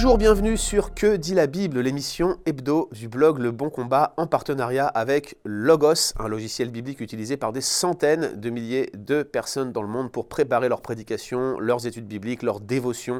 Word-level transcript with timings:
Bonjour, 0.00 0.16
bienvenue 0.16 0.56
sur 0.56 0.94
Que 0.94 1.16
dit 1.16 1.34
la 1.34 1.48
Bible, 1.48 1.80
l'émission 1.80 2.36
hebdo 2.46 2.88
du 2.92 3.08
blog 3.08 3.40
Le 3.40 3.50
Bon 3.50 3.68
Combat 3.68 4.14
en 4.16 4.28
partenariat 4.28 4.86
avec 4.86 5.38
Logos, 5.44 6.12
un 6.20 6.28
logiciel 6.28 6.70
biblique 6.70 7.00
utilisé 7.00 7.36
par 7.36 7.52
des 7.52 7.60
centaines 7.60 8.40
de 8.40 8.48
milliers 8.48 8.92
de 8.94 9.24
personnes 9.24 9.72
dans 9.72 9.82
le 9.82 9.88
monde 9.88 10.12
pour 10.12 10.28
préparer 10.28 10.68
leurs 10.68 10.82
prédications, 10.82 11.58
leurs 11.58 11.88
études 11.88 12.06
bibliques, 12.06 12.44
leurs 12.44 12.60
dévotions 12.60 13.18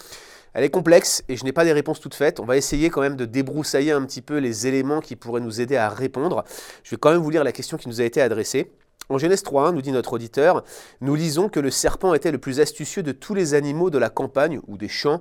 elle 0.54 0.64
est 0.64 0.70
complexe 0.70 1.22
et 1.28 1.36
je 1.36 1.44
n'ai 1.44 1.52
pas 1.52 1.64
des 1.64 1.72
réponses 1.72 2.00
toutes 2.00 2.16
faites. 2.16 2.40
On 2.40 2.46
va 2.46 2.56
essayer 2.56 2.90
quand 2.90 3.00
même 3.00 3.16
de 3.16 3.26
débroussailler 3.26 3.92
un 3.92 4.04
petit 4.04 4.20
peu 4.20 4.38
les 4.38 4.66
éléments 4.66 5.00
qui 5.00 5.14
pourraient 5.14 5.40
nous 5.40 5.60
aider 5.60 5.76
à 5.76 5.90
répondre. 5.90 6.42
Je 6.82 6.90
vais 6.90 6.96
quand 6.96 7.12
même 7.12 7.22
vous 7.22 7.30
lire 7.30 7.44
la 7.44 7.52
question 7.52 7.76
qui 7.76 7.88
nous 7.88 8.00
a 8.00 8.04
été 8.04 8.22
adressée. 8.22 8.72
En 9.10 9.18
Genèse 9.18 9.42
3.1, 9.42 9.74
nous 9.74 9.82
dit 9.82 9.92
notre 9.92 10.14
auditeur, 10.14 10.64
nous 11.00 11.14
lisons 11.14 11.48
que 11.48 11.60
le 11.60 11.70
serpent 11.70 12.14
était 12.14 12.32
le 12.32 12.38
plus 12.38 12.60
astucieux 12.60 13.02
de 13.02 13.12
tous 13.12 13.34
les 13.34 13.54
animaux 13.54 13.90
de 13.90 13.98
la 13.98 14.08
campagne 14.08 14.60
ou 14.66 14.78
des 14.78 14.88
champs 14.88 15.20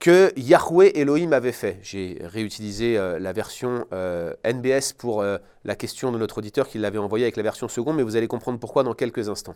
que 0.00 0.32
Yahweh 0.34 0.98
Elohim 0.98 1.34
avait 1.34 1.52
fait. 1.52 1.78
J'ai 1.82 2.18
réutilisé 2.24 2.96
euh, 2.96 3.18
la 3.18 3.34
version 3.34 3.84
euh, 3.92 4.32
NBS 4.44 4.94
pour 4.96 5.20
euh, 5.20 5.36
la 5.64 5.76
question 5.76 6.10
de 6.10 6.16
notre 6.16 6.38
auditeur 6.38 6.66
qui 6.66 6.78
l'avait 6.78 6.98
envoyée 6.98 7.26
avec 7.26 7.36
la 7.36 7.42
version 7.42 7.68
seconde, 7.68 7.96
mais 7.96 8.02
vous 8.02 8.16
allez 8.16 8.26
comprendre 8.26 8.58
pourquoi 8.58 8.82
dans 8.82 8.94
quelques 8.94 9.28
instants. 9.28 9.54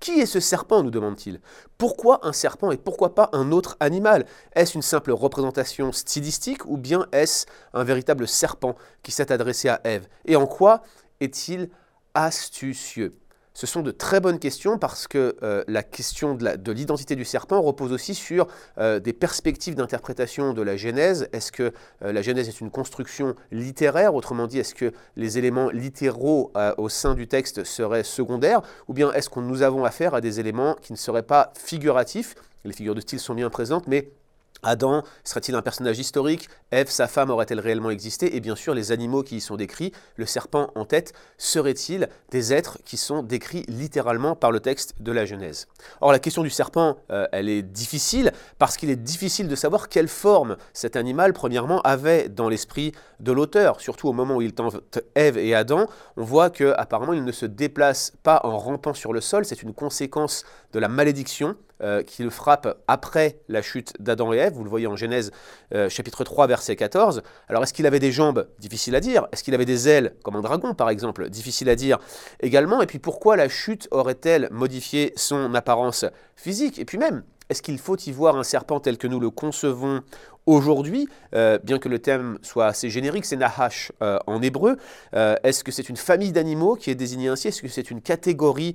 Qui 0.00 0.18
est 0.18 0.26
ce 0.26 0.40
serpent? 0.40 0.82
nous 0.82 0.90
demande-t-il. 0.90 1.40
Pourquoi 1.78 2.18
un 2.26 2.32
serpent 2.32 2.72
et 2.72 2.76
pourquoi 2.76 3.14
pas 3.14 3.30
un 3.32 3.52
autre 3.52 3.76
animal? 3.78 4.26
Est-ce 4.56 4.74
une 4.74 4.82
simple 4.82 5.12
représentation 5.12 5.92
stylistique 5.92 6.66
ou 6.66 6.76
bien 6.76 7.06
est-ce 7.12 7.46
un 7.72 7.84
véritable 7.84 8.26
serpent 8.26 8.74
qui 9.04 9.12
s'est 9.12 9.30
adressé 9.30 9.68
à 9.68 9.80
Ève? 9.84 10.08
Et 10.24 10.34
en 10.34 10.48
quoi 10.48 10.82
est-il 11.20 11.70
astucieux. 12.16 13.14
Ce 13.56 13.66
sont 13.66 13.80
de 13.80 13.90
très 13.90 14.20
bonnes 14.20 14.38
questions 14.38 14.76
parce 14.76 15.06
que 15.06 15.34
euh, 15.42 15.64
la 15.66 15.82
question 15.82 16.34
de 16.34 16.72
l'identité 16.72 17.16
du 17.16 17.24
serpent 17.24 17.62
repose 17.62 17.90
aussi 17.90 18.14
sur 18.14 18.48
euh, 18.76 19.00
des 19.00 19.14
perspectives 19.14 19.74
d'interprétation 19.74 20.52
de 20.52 20.60
la 20.60 20.76
Genèse. 20.76 21.28
Est-ce 21.32 21.52
que 21.52 21.72
euh, 22.02 22.12
la 22.12 22.20
Genèse 22.20 22.48
est 22.50 22.60
une 22.60 22.70
construction 22.70 23.34
littéraire? 23.52 24.14
Autrement 24.14 24.46
dit, 24.46 24.58
est-ce 24.58 24.74
que 24.74 24.92
les 25.16 25.38
éléments 25.38 25.70
littéraux 25.70 26.52
au 26.76 26.90
sein 26.90 27.14
du 27.14 27.28
texte 27.28 27.64
seraient 27.64 28.04
secondaires? 28.04 28.60
Ou 28.88 28.92
bien 28.92 29.10
est-ce 29.12 29.30
que 29.30 29.40
nous 29.40 29.62
avons 29.62 29.86
affaire 29.86 30.12
à 30.12 30.20
des 30.20 30.38
éléments 30.38 30.74
qui 30.82 30.92
ne 30.92 30.98
seraient 30.98 31.22
pas 31.22 31.54
figuratifs? 31.56 32.34
Les 32.66 32.74
figures 32.74 32.94
de 32.94 33.00
style 33.00 33.20
sont 33.20 33.34
bien 33.34 33.48
présentes, 33.48 33.86
mais 33.86 34.10
Adam 34.62 35.02
serait-il 35.24 35.54
un 35.54 35.62
personnage 35.62 35.98
historique? 35.98 36.48
Ève, 36.70 36.90
sa 36.90 37.06
femme, 37.06 37.30
aurait-elle 37.30 37.60
réellement 37.60 37.90
existé? 37.90 38.36
Et 38.36 38.40
bien 38.40 38.56
sûr, 38.56 38.74
les 38.74 38.92
animaux 38.92 39.22
qui 39.22 39.36
y 39.36 39.40
sont 39.40 39.56
décrits, 39.56 39.92
le 40.16 40.26
serpent 40.26 40.70
en 40.74 40.84
tête, 40.84 41.12
seraient-ils 41.38 42.08
des 42.30 42.52
êtres 42.52 42.78
qui 42.84 42.96
sont 42.96 43.22
décrits 43.22 43.64
littéralement 43.68 44.34
par 44.34 44.50
le 44.50 44.60
texte 44.60 44.94
de 45.00 45.12
la 45.12 45.24
Genèse? 45.24 45.68
Or, 46.00 46.12
la 46.12 46.18
question 46.18 46.42
du 46.42 46.50
serpent, 46.50 46.96
euh, 47.10 47.26
elle 47.32 47.48
est 47.48 47.62
difficile 47.62 48.32
parce 48.58 48.76
qu'il 48.76 48.90
est 48.90 48.96
difficile 48.96 49.48
de 49.48 49.54
savoir 49.54 49.88
quelle 49.88 50.08
forme 50.08 50.56
cet 50.72 50.96
animal, 50.96 51.32
premièrement, 51.32 51.80
avait 51.82 52.28
dans 52.28 52.48
l'esprit 52.48 52.92
de 53.20 53.32
l'auteur. 53.32 53.80
Surtout 53.80 54.08
au 54.08 54.12
moment 54.12 54.36
où 54.36 54.42
il 54.42 54.52
tente 54.52 55.00
Ève 55.14 55.38
et 55.38 55.54
Adam, 55.54 55.86
on 56.16 56.24
voit 56.24 56.50
qu'apparemment, 56.50 57.12
il 57.12 57.24
ne 57.24 57.32
se 57.32 57.46
déplace 57.46 58.12
pas 58.22 58.40
en 58.44 58.58
rampant 58.58 58.94
sur 58.94 59.12
le 59.12 59.20
sol. 59.20 59.44
C'est 59.44 59.62
une 59.62 59.74
conséquence 59.74 60.44
de 60.76 60.80
la 60.80 60.88
malédiction 60.88 61.56
euh, 61.82 62.02
qui 62.02 62.22
le 62.22 62.28
frappe 62.28 62.82
après 62.86 63.38
la 63.48 63.62
chute 63.62 63.94
d'Adam 63.98 64.34
et 64.34 64.36
Ève. 64.36 64.52
Vous 64.52 64.62
le 64.62 64.68
voyez 64.68 64.86
en 64.86 64.94
Genèse 64.94 65.30
euh, 65.74 65.88
chapitre 65.88 66.22
3 66.22 66.46
verset 66.46 66.76
14. 66.76 67.22
Alors 67.48 67.62
est-ce 67.62 67.72
qu'il 67.72 67.86
avait 67.86 67.98
des 67.98 68.12
jambes? 68.12 68.46
Difficile 68.58 68.94
à 68.94 69.00
dire. 69.00 69.26
Est-ce 69.32 69.42
qu'il 69.42 69.54
avait 69.54 69.64
des 69.64 69.88
ailes 69.88 70.14
comme 70.22 70.36
un 70.36 70.42
dragon 70.42 70.74
par 70.74 70.90
exemple? 70.90 71.30
Difficile 71.30 71.70
à 71.70 71.76
dire 71.76 71.98
également. 72.40 72.82
Et 72.82 72.86
puis 72.86 72.98
pourquoi 72.98 73.36
la 73.36 73.48
chute 73.48 73.88
aurait-elle 73.90 74.48
modifié 74.50 75.14
son 75.16 75.54
apparence 75.54 76.04
physique? 76.36 76.78
Et 76.78 76.84
puis 76.84 76.98
même, 76.98 77.22
est-ce 77.48 77.62
qu'il 77.62 77.78
faut 77.78 77.96
y 77.96 78.12
voir 78.12 78.36
un 78.36 78.42
serpent 78.42 78.80
tel 78.80 78.98
que 78.98 79.06
nous 79.06 79.20
le 79.20 79.30
concevons 79.30 80.02
aujourd'hui, 80.46 81.08
euh, 81.34 81.58
bien 81.62 81.78
que 81.78 81.88
le 81.88 81.98
thème 81.98 82.38
soit 82.42 82.66
assez 82.66 82.88
générique, 82.88 83.24
c'est 83.24 83.36
Nahash 83.36 83.92
euh, 84.02 84.18
en 84.26 84.40
hébreu. 84.40 84.76
Euh, 85.14 85.34
est-ce 85.42 85.64
que 85.64 85.72
c'est 85.72 85.88
une 85.88 85.96
famille 85.96 86.32
d'animaux 86.32 86.76
qui 86.76 86.90
est 86.90 86.94
désignée 86.94 87.28
ainsi? 87.28 87.48
Est-ce 87.48 87.62
que 87.62 87.68
c'est 87.68 87.90
une 87.90 88.00
catégorie 88.00 88.74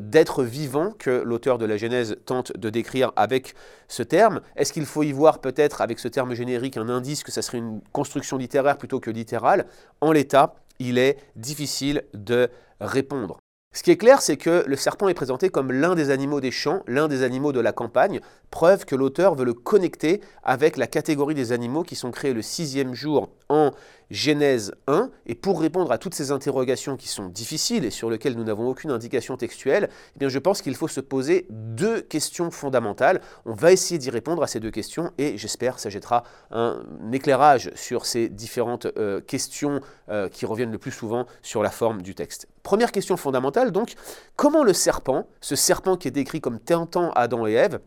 d'êtres 0.00 0.42
vivants 0.42 0.92
que 0.98 1.10
l'auteur 1.10 1.58
de 1.58 1.64
la 1.64 1.76
Genèse 1.76 2.16
tente 2.26 2.56
de 2.56 2.70
décrire 2.70 3.12
avec 3.16 3.54
ce 3.88 4.02
terme? 4.02 4.40
Est-ce 4.56 4.72
qu'il 4.72 4.86
faut 4.86 5.02
y 5.02 5.12
voir 5.12 5.40
peut-être 5.40 5.80
avec 5.80 5.98
ce 5.98 6.08
terme 6.08 6.34
générique 6.34 6.76
un 6.76 6.88
indice 6.88 7.22
que 7.22 7.32
ça 7.32 7.42
serait 7.42 7.58
une 7.58 7.80
construction 7.92 8.36
littéraire 8.36 8.76
plutôt 8.76 9.00
que 9.00 9.10
littérale? 9.10 9.66
En 10.00 10.12
l'état, 10.12 10.54
il 10.78 10.98
est 10.98 11.18
difficile 11.36 12.02
de 12.14 12.48
répondre. 12.80 13.38
Ce 13.76 13.82
qui 13.82 13.90
est 13.90 13.98
clair, 13.98 14.22
c'est 14.22 14.38
que 14.38 14.64
le 14.66 14.74
serpent 14.74 15.06
est 15.08 15.12
présenté 15.12 15.50
comme 15.50 15.70
l'un 15.70 15.94
des 15.94 16.08
animaux 16.08 16.40
des 16.40 16.50
champs, 16.50 16.82
l'un 16.86 17.08
des 17.08 17.22
animaux 17.22 17.52
de 17.52 17.60
la 17.60 17.72
campagne, 17.72 18.20
preuve 18.50 18.86
que 18.86 18.96
l'auteur 18.96 19.34
veut 19.34 19.44
le 19.44 19.52
connecter 19.52 20.22
avec 20.42 20.78
la 20.78 20.86
catégorie 20.86 21.34
des 21.34 21.52
animaux 21.52 21.82
qui 21.82 21.94
sont 21.94 22.10
créés 22.10 22.32
le 22.32 22.40
sixième 22.40 22.94
jour 22.94 23.28
en 23.50 23.72
Genèse 24.10 24.72
1. 24.86 25.10
Et 25.26 25.34
pour 25.34 25.60
répondre 25.60 25.92
à 25.92 25.98
toutes 25.98 26.14
ces 26.14 26.30
interrogations 26.30 26.96
qui 26.96 27.08
sont 27.08 27.28
difficiles 27.28 27.84
et 27.84 27.90
sur 27.90 28.10
lesquelles 28.10 28.36
nous 28.36 28.44
n'avons 28.44 28.68
aucune 28.68 28.90
indication 28.90 29.36
textuelle, 29.36 29.88
eh 30.14 30.18
bien 30.18 30.28
je 30.28 30.38
pense 30.38 30.62
qu'il 30.62 30.74
faut 30.74 30.88
se 30.88 31.00
poser 31.00 31.46
deux 31.50 32.00
questions 32.02 32.50
fondamentales. 32.50 33.20
On 33.44 33.54
va 33.54 33.72
essayer 33.72 33.98
d'y 33.98 34.10
répondre 34.10 34.42
à 34.42 34.46
ces 34.46 34.60
deux 34.60 34.70
questions 34.70 35.12
et 35.18 35.36
j'espère 35.38 35.78
ça 35.78 35.90
jettera 35.90 36.24
un 36.50 36.82
éclairage 37.12 37.70
sur 37.74 38.06
ces 38.06 38.28
différentes 38.28 38.86
euh, 38.96 39.20
questions 39.20 39.80
euh, 40.08 40.28
qui 40.28 40.46
reviennent 40.46 40.72
le 40.72 40.78
plus 40.78 40.92
souvent 40.92 41.26
sur 41.42 41.62
la 41.62 41.70
forme 41.70 42.02
du 42.02 42.14
texte. 42.14 42.46
Première 42.62 42.92
question 42.92 43.16
fondamentale 43.16 43.72
donc, 43.72 43.94
comment 44.36 44.64
le 44.64 44.72
serpent, 44.72 45.28
ce 45.40 45.56
serpent 45.56 45.96
qui 45.96 46.08
est 46.08 46.12
décrit 46.12 46.40
comme 46.40 46.58
tentant 46.58 47.10
Adam 47.12 47.46
et 47.46 47.52
Ève, 47.52 47.80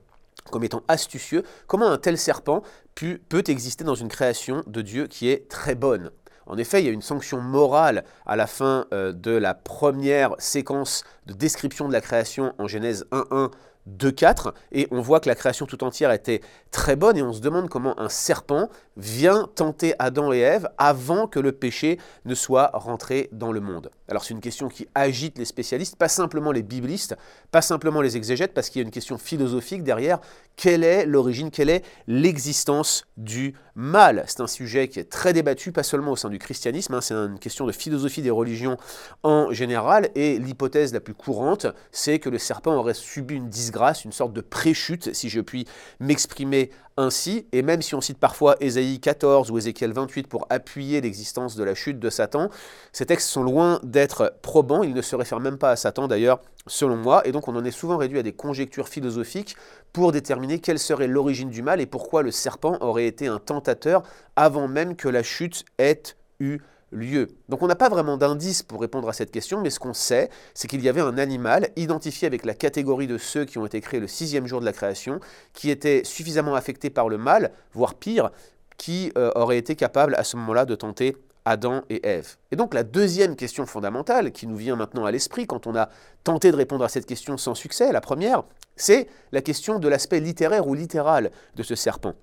comme 0.52 0.64
étant 0.64 0.84
astucieux, 0.88 1.44
comment 1.68 1.88
un 1.88 1.98
tel 1.98 2.18
serpent 2.18 2.62
peut 2.96 3.44
exister 3.48 3.84
dans 3.84 3.96
une 3.96 4.10
création 4.10 4.64
de 4.68 4.82
Dieu 4.82 5.08
qui 5.08 5.30
est 5.30 5.50
très 5.50 5.76
bonne? 5.76 6.12
En 6.50 6.58
effet, 6.58 6.82
il 6.82 6.86
y 6.86 6.90
a 6.90 6.92
une 6.92 7.04
sanction 7.04 7.40
morale 7.40 8.04
à 8.26 8.36
la 8.36 8.48
fin 8.48 8.88
euh, 8.92 9.14
de 9.14 9.32
la 9.32 9.54
première 9.54 10.34
séquence 10.40 11.04
de 11.28 11.34
description 11.34 11.88
de 11.88 11.94
la 11.94 12.02
création 12.02 12.54
en 12.58 12.68
Genèse 12.68 13.06
1.1 13.12 13.52
2.4, 13.98 14.54
et 14.72 14.88
on 14.92 15.02
voit 15.02 15.20
que 15.20 15.30
la 15.30 15.36
création 15.36 15.66
tout 15.66 15.84
entière 15.84 16.12
était 16.12 16.42
très 16.72 16.96
bonne, 16.96 17.18
et 17.18 17.22
on 17.22 17.34
se 17.34 17.42
demande 17.42 17.70
comment 17.70 18.00
un 18.00 18.10
serpent 18.10 18.70
vient 18.98 19.50
tenter 19.56 19.94
Adam 19.98 20.34
et 20.34 20.40
Ève 20.40 20.70
avant 20.78 21.28
que 21.28 21.40
le 21.40 21.52
péché 21.52 22.00
ne 22.26 22.36
soit 22.36 22.72
rentré 22.74 23.30
dans 23.32 23.52
le 23.52 23.62
monde. 23.62 23.92
Alors 24.08 24.24
c'est 24.24 24.34
une 24.34 24.42
question 24.42 24.70
qui 24.70 24.88
agite 24.96 25.38
les 25.38 25.46
spécialistes, 25.46 25.96
pas 25.96 26.10
simplement 26.10 26.52
les 26.52 26.64
biblistes, 26.64 27.16
pas 27.52 27.62
simplement 27.62 28.02
les 28.02 28.18
exégètes, 28.18 28.54
parce 28.54 28.70
qu'il 28.70 28.82
y 28.82 28.84
a 28.84 28.86
une 28.86 28.92
question 28.92 29.18
philosophique 29.18 29.84
derrière. 29.84 30.20
Quelle 30.56 30.84
est 30.84 31.06
l'origine, 31.06 31.52
quelle 31.52 31.70
est 31.70 31.84
l'existence 32.08 33.06
du 33.18 33.56
mal? 33.76 34.26
C'est 34.28 34.42
un 34.42 34.48
sujet 34.48 34.90
qui 34.90 35.00
est 35.00 35.10
très 35.10 35.32
débattu, 35.32 35.72
pas 35.72 35.84
seulement 35.84 36.12
au 36.12 36.16
sein 36.16 36.30
du 36.30 36.40
christianisme, 36.40 36.94
hein, 36.94 37.02
c'est 37.02 37.14
une 37.14 37.40
question 37.40 37.66
de 37.66 37.72
philosophie 37.72 38.22
des 38.22 38.32
religions 38.32 38.78
en 39.24 39.52
général, 39.52 40.10
et 40.16 40.38
l'hypothèse 40.40 40.94
la 40.94 41.00
plus 41.00 41.14
courante, 41.14 41.68
c'est 41.92 42.20
que 42.20 42.30
le 42.30 42.38
serpent 42.38 42.76
aurait 42.76 42.94
subi 42.94 43.36
une 43.36 43.50
disgrâce, 43.50 43.79
une 44.06 44.12
sorte 44.12 44.34
de 44.34 44.42
préchute, 44.42 45.14
si 45.14 45.30
je 45.30 45.42
puis 45.42 45.66
m'exprimer 46.00 46.72
ainsi, 46.98 47.48
et 47.52 47.62
même 47.62 47.82
si 47.82 47.96
on 47.96 48.02
cite 48.02 48.18
parfois 48.18 48.58
Ésaïe 48.60 49.00
14 49.00 49.52
ou 49.52 49.58
Ézéchiel 49.58 49.94
28 49.94 50.28
pour 50.28 50.46
appuyer 50.50 51.00
l'existence 51.02 51.56
de 51.56 51.64
la 51.64 51.74
chute 51.74 52.00
de 52.00 52.10
Satan, 52.10 52.50
ces 52.92 53.06
textes 53.06 53.30
sont 53.30 53.44
loin 53.44 53.80
d'être 53.84 54.36
probants, 54.42 54.84
ils 54.84 54.94
ne 54.94 55.02
se 55.02 55.16
réfèrent 55.16 55.40
même 55.40 55.58
pas 55.58 55.72
à 55.72 55.76
Satan 55.76 56.08
d'ailleurs, 56.08 56.40
selon 56.68 56.98
moi, 56.98 57.26
et 57.26 57.32
donc 57.32 57.48
on 57.48 57.56
en 57.56 57.64
est 57.64 57.72
souvent 57.72 57.98
réduit 57.98 58.20
à 58.20 58.24
des 58.24 58.34
conjectures 58.34 58.90
philosophiques 58.90 59.56
pour 59.94 60.12
déterminer 60.12 60.60
quelle 60.60 60.80
serait 60.80 61.08
l'origine 61.08 61.50
du 61.50 61.62
mal 61.62 61.80
et 61.80 61.86
pourquoi 61.86 62.22
le 62.22 62.32
serpent 62.32 62.78
aurait 62.82 63.08
été 63.08 63.28
un 63.28 63.40
tentateur 63.40 64.04
avant 64.36 64.68
même 64.68 64.96
que 64.96 65.08
la 65.08 65.24
chute 65.24 65.64
ait 65.78 66.04
eu 66.40 66.60
lieu. 66.92 67.28
Donc 67.50 67.62
on 67.62 67.68
n'a 67.68 67.76
pas 67.76 67.90
vraiment 67.90 68.18
d'indice 68.18 68.64
pour 68.64 68.82
répondre 68.82 69.10
à 69.10 69.14
cette 69.14 69.32
question, 69.32 69.62
mais 69.62 69.70
ce 69.70 69.80
qu'on 69.80 69.94
sait, 69.94 70.30
c'est 70.54 70.68
qu'il 70.68 70.82
y 70.82 70.90
avait 70.90 71.02
un 71.02 71.18
animal 71.18 71.70
identifié 71.76 72.28
avec 72.28 72.46
la 72.46 72.54
catégorie 72.54 73.08
de 73.08 73.18
ceux 73.18 73.46
qui 73.46 73.58
ont 73.58 73.66
été 73.66 73.82
créés 73.82 74.00
le 74.00 74.08
sixième 74.08 74.48
jour 74.48 74.60
de 74.60 74.66
la 74.66 74.74
création, 74.74 75.20
qui 75.54 75.70
était 75.70 76.04
suffisamment 76.04 76.56
affecté 76.56 76.90
par 76.90 77.10
le 77.10 77.18
mal, 77.18 77.52
voire 77.74 77.96
pire, 77.96 78.32
qui 78.78 79.12
euh, 79.18 79.32
aurait 79.36 79.58
été 79.58 79.76
capable 79.76 80.16
à 80.16 80.24
ce 80.24 80.38
moment-là 80.38 80.66
de 80.66 80.76
tenter 80.76 81.16
Adam 81.46 81.84
et 81.90 82.06
Ève. 82.06 82.38
Et 82.52 82.56
donc 82.56 82.74
la 82.74 82.84
deuxième 82.84 83.36
question 83.36 83.66
fondamentale 83.66 84.32
qui 84.32 84.48
nous 84.48 84.56
vient 84.56 84.76
maintenant 84.76 85.06
à 85.06 85.12
l'esprit 85.12 85.48
quand 85.48 85.68
on 85.68 85.76
a 85.76 85.90
tenté 86.24 86.52
de 86.52 86.56
répondre 86.56 86.84
à 86.84 86.90
cette 86.90 87.06
question 87.06 87.38
sans 87.38 87.56
succès, 87.56 87.92
la 87.92 88.02
première, 88.02 88.44
c'est 88.76 89.08
la 89.32 89.42
question 89.42 89.80
de 89.80 89.88
l'aspect 89.88 90.20
littéraire 90.20 90.68
ou 90.68 90.74
littéral 90.74 91.32
de 91.56 91.64
ce 91.64 91.76
serpent. 91.76 92.14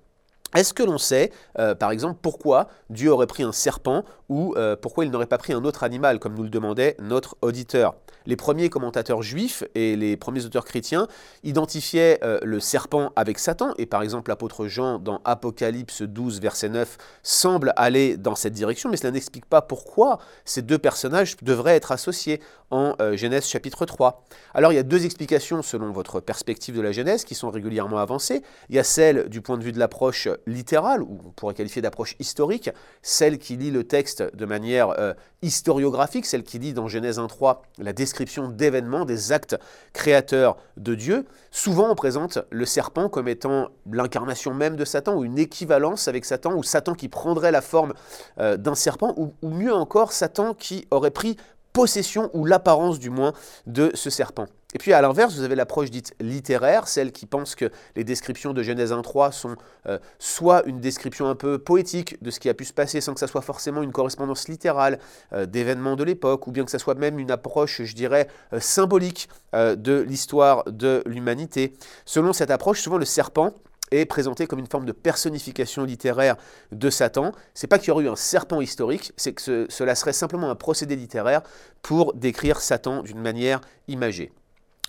Est-ce 0.55 0.73
que 0.73 0.83
l'on 0.83 0.97
sait, 0.97 1.31
euh, 1.59 1.75
par 1.75 1.91
exemple, 1.91 2.19
pourquoi 2.21 2.69
Dieu 2.89 3.11
aurait 3.11 3.27
pris 3.27 3.43
un 3.43 3.51
serpent 3.51 4.05
ou 4.29 4.53
euh, 4.57 4.75
pourquoi 4.75 5.05
il 5.05 5.11
n'aurait 5.11 5.25
pas 5.25 5.37
pris 5.37 5.53
un 5.53 5.63
autre 5.63 5.83
animal, 5.83 6.19
comme 6.19 6.35
nous 6.35 6.43
le 6.43 6.49
demandait 6.49 6.95
notre 6.99 7.37
auditeur? 7.41 7.95
Les 8.25 8.35
premiers 8.35 8.69
commentateurs 8.69 9.21
juifs 9.21 9.63
et 9.75 9.95
les 9.95 10.17
premiers 10.17 10.45
auteurs 10.45 10.65
chrétiens 10.65 11.07
identifiaient 11.43 12.19
euh, 12.23 12.39
le 12.43 12.59
serpent 12.59 13.11
avec 13.15 13.39
Satan, 13.39 13.73
et 13.77 13.85
par 13.85 14.01
exemple 14.01 14.29
l'apôtre 14.29 14.67
Jean 14.67 14.99
dans 14.99 15.21
Apocalypse 15.25 16.01
12, 16.01 16.41
verset 16.41 16.69
9, 16.69 16.97
semble 17.23 17.73
aller 17.75 18.17
dans 18.17 18.35
cette 18.35 18.53
direction, 18.53 18.89
mais 18.89 18.97
cela 18.97 19.11
n'explique 19.11 19.45
pas 19.45 19.61
pourquoi 19.61 20.19
ces 20.45 20.61
deux 20.61 20.77
personnages 20.77 21.37
devraient 21.41 21.75
être 21.75 21.91
associés 21.91 22.41
en 22.69 22.95
Genèse 23.13 23.47
chapitre 23.47 23.85
3. 23.85 24.25
Alors 24.53 24.73
il 24.73 24.75
y 24.75 24.79
a 24.79 24.83
deux 24.83 25.05
explications 25.05 25.61
selon 25.61 25.91
votre 25.91 26.19
perspective 26.19 26.75
de 26.75 26.81
la 26.81 26.91
Genèse 26.91 27.23
qui 27.23 27.33
sont 27.33 27.49
régulièrement 27.49 27.97
avancées. 27.97 28.41
Il 28.69 28.75
y 28.75 28.79
a 28.79 28.83
celle 28.83 29.29
du 29.29 29.41
point 29.41 29.57
de 29.57 29.63
vue 29.63 29.71
de 29.71 29.79
l'approche 29.79 30.27
littérale, 30.45 31.01
ou 31.01 31.19
on 31.25 31.31
pourrait 31.31 31.53
qualifier 31.53 31.81
d'approche 31.81 32.15
historique, 32.19 32.69
celle 33.01 33.37
qui 33.37 33.57
lit 33.57 33.71
le 33.71 33.83
texte 33.83 34.23
de 34.35 34.45
manière 34.45 34.89
euh, 34.99 35.13
historiographique, 35.41 36.25
celle 36.25 36.43
qui 36.43 36.59
lit 36.59 36.73
dans 36.73 36.87
Genèse 36.87 37.19
1.3 37.19 37.59
la 37.79 37.93
description 37.93 38.49
d'événements, 38.49 39.05
des 39.05 39.31
actes 39.31 39.57
créateurs 39.93 40.57
de 40.77 40.95
Dieu. 40.95 41.25
Souvent 41.51 41.89
on 41.89 41.95
présente 41.95 42.39
le 42.49 42.65
serpent 42.65 43.09
comme 43.09 43.27
étant 43.27 43.69
l'incarnation 43.91 44.53
même 44.53 44.75
de 44.75 44.85
Satan, 44.85 45.15
ou 45.15 45.23
une 45.23 45.39
équivalence 45.39 46.07
avec 46.07 46.25
Satan, 46.25 46.55
ou 46.55 46.63
Satan 46.63 46.93
qui 46.93 47.09
prendrait 47.09 47.51
la 47.51 47.61
forme 47.61 47.93
euh, 48.39 48.57
d'un 48.57 48.75
serpent, 48.75 49.15
ou 49.17 49.49
mieux 49.49 49.73
encore 49.73 50.11
Satan 50.11 50.53
qui 50.53 50.87
aurait 50.91 51.11
pris 51.11 51.37
possession, 51.73 52.31
ou 52.33 52.45
l'apparence 52.45 52.99
du 52.99 53.09
moins, 53.09 53.33
de 53.67 53.91
ce 53.93 54.09
serpent. 54.09 54.47
Et 54.73 54.79
puis 54.79 54.91
à 54.91 55.01
l'inverse, 55.01 55.33
vous 55.33 55.43
avez 55.43 55.55
l'approche 55.55 55.89
dite 55.89 56.13
littéraire, 56.19 56.89
celle 56.89 57.13
qui 57.13 57.25
pense 57.25 57.55
que 57.55 57.71
les 57.95 58.03
descriptions 58.03 58.51
de 58.51 58.61
Genèse 58.63 58.91
1.3 58.91 59.31
sont 59.31 59.55
euh, 59.87 59.97
soit 60.19 60.65
une 60.65 60.81
description 60.81 61.29
un 61.29 61.35
peu 61.35 61.57
poétique 61.57 62.21
de 62.21 62.31
ce 62.31 62.41
qui 62.41 62.49
a 62.49 62.53
pu 62.53 62.65
se 62.65 62.73
passer 62.73 62.99
sans 62.99 63.13
que 63.13 63.19
ça 63.21 63.27
soit 63.27 63.41
forcément 63.41 63.81
une 63.81 63.93
correspondance 63.93 64.49
littérale 64.49 64.99
euh, 65.31 65.45
d'événements 65.45 65.95
de 65.95 66.03
l'époque, 66.03 66.47
ou 66.47 66.51
bien 66.51 66.65
que 66.65 66.71
ça 66.71 66.79
soit 66.79 66.95
même 66.95 67.17
une 67.17 67.31
approche, 67.31 67.81
je 67.81 67.95
dirais, 67.95 68.27
euh, 68.53 68.59
symbolique 68.59 69.29
de 69.53 70.01
l'histoire 70.01 70.65
de 70.65 71.01
l'humanité. 71.07 71.73
Selon 72.05 72.33
cette 72.33 72.51
approche, 72.51 72.81
souvent 72.81 72.97
le 72.97 73.05
serpent 73.05 73.53
est 73.91 74.05
présenté 74.05 74.45
comme 74.45 74.59
une 74.59 74.67
forme 74.67 74.85
de 74.85 74.91
personnification 74.91 75.83
littéraire 75.83 76.35
de 76.71 76.89
Satan. 76.89 77.31
C'est 77.53 77.67
pas 77.67 77.79
qu'il 77.79 77.87
y 77.87 77.91
aurait 77.91 78.03
eu 78.03 78.09
un 78.09 78.15
serpent 78.15 78.61
historique, 78.61 79.13
c'est 79.15 79.33
que 79.33 79.65
cela 79.69 79.95
serait 79.95 80.13
simplement 80.13 80.49
un 80.49 80.55
procédé 80.55 80.95
littéraire 80.95 81.41
pour 81.81 82.13
décrire 82.13 82.59
Satan 82.59 83.01
d'une 83.01 83.21
manière 83.21 83.61
imagée. 83.87 84.31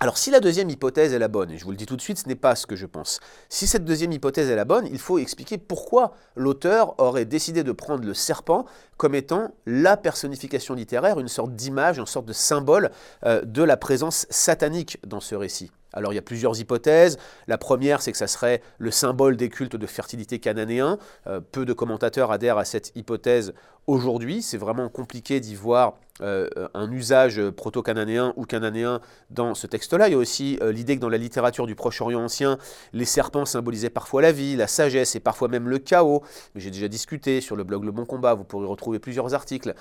Alors 0.01 0.17
si 0.17 0.31
la 0.31 0.39
deuxième 0.39 0.71
hypothèse 0.71 1.13
est 1.13 1.19
la 1.19 1.27
bonne, 1.27 1.51
et 1.51 1.59
je 1.59 1.65
vous 1.65 1.73
le 1.73 1.77
dis 1.77 1.87
tout 1.87 1.97
de 1.97 2.01
suite, 2.01 2.19
ce 2.19 2.29
n'est 2.29 2.37
pas 2.37 2.55
ce 2.55 2.69
que 2.69 2.77
je 2.77 2.87
pense, 2.87 3.19
si 3.49 3.67
cette 3.67 3.85
deuxième 3.85 4.13
hypothèse 4.13 4.49
est 4.49 4.55
la 4.55 4.65
bonne, 4.65 4.87
il 4.87 5.01
faut 5.01 5.19
expliquer 5.19 5.59
pourquoi 5.59 6.13
l'auteur 6.37 6.95
aurait 7.01 7.25
décidé 7.25 7.65
de 7.65 7.73
prendre 7.73 8.05
le 8.05 8.15
serpent 8.15 8.65
comme 8.97 9.17
étant 9.17 9.51
la 9.67 9.97
personnification 9.97 10.75
littéraire, 10.75 11.19
une 11.19 11.27
sorte 11.27 11.57
d'image, 11.57 11.99
une 11.99 12.07
sorte 12.07 12.27
de 12.27 12.33
symbole 12.33 12.93
euh, 13.25 13.43
de 13.45 13.65
la 13.65 13.77
présence 13.77 14.29
satanique 14.31 14.99
dans 15.05 15.21
ce 15.21 15.35
récit. 15.35 15.73
Alors 15.93 16.13
il 16.13 16.17
y 16.17 16.21
a 16.21 16.23
plusieurs 16.23 16.61
hypothèses. 16.61 17.19
La 17.49 17.59
première, 17.59 18.03
c'est 18.03 18.13
que 18.13 18.19
ça 18.19 18.27
serait 18.27 18.63
le 18.79 18.91
symbole 18.91 19.37
des 19.37 19.49
cultes 19.49 19.77
de 19.77 19.87
fertilité 19.87 20.39
cananéens. 20.39 20.99
Euh, 21.27 21.41
peu 21.41 21.65
de 21.65 21.73
commentateurs 21.73 22.31
adhèrent 22.31 22.59
à 22.59 22.65
cette 22.65 22.93
hypothèse 22.95 23.53
aujourd'hui. 23.87 24.43
C'est 24.43 24.59
vraiment 24.59 24.89
compliqué 24.89 25.41
d'y 25.41 25.55
voir 25.55 25.95
euh, 26.21 26.49
un 26.75 26.91
usage 26.91 27.41
proto-cananéen 27.51 28.33
ou 28.37 28.45
cananéen 28.45 29.01
dans 29.31 29.55
ce 29.55 29.67
texte-là. 29.67 30.09
Il 30.09 30.13
y 30.13 30.15
a 30.15 30.19
aussi 30.19 30.59
euh, 30.63 30.73
l'idée 30.73 30.97
que 30.97 31.01
dans 31.01 31.09
la 31.09 31.19
littérature 31.19 31.67
du 31.67 31.75
Proche-Orient 31.75 32.23
ancien, 32.23 32.59
les 32.93 33.05
serpents 33.05 33.45
symbolisaient 33.45 33.91
parfois 33.91 34.23
la 34.23 34.33
vie, 34.33 34.57
la 34.57 34.67
sagesse 34.67 35.17
et 35.17 35.21
parfois 35.21 35.49
même 35.49 35.69
le 35.69 35.79
chaos. 35.79 36.23
J'ai 36.55 36.71
déjà 36.71 36.89
discuté 36.89 37.41
sur 37.41 37.57
le 37.57 37.65
blog 37.65 37.85
Le 37.85 37.93
Bon 37.93 38.05
Combat, 38.05 38.35
vous 38.35 38.45
pourrez 38.45 38.67
retrouver 38.67 38.99
plusieurs 38.99 39.35
articles 39.35 39.75